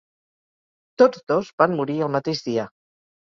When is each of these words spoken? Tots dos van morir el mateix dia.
Tots 1.01 1.21
dos 1.33 1.51
van 1.63 1.77
morir 1.81 1.99
el 2.07 2.11
mateix 2.17 2.41
dia. 2.47 2.65